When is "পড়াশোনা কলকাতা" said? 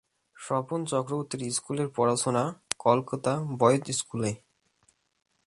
1.95-3.31